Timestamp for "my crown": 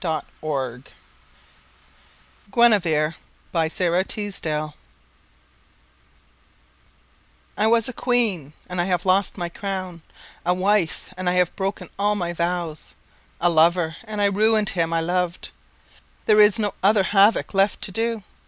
9.37-10.01